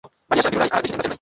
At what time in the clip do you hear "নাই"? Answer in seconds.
1.11-1.19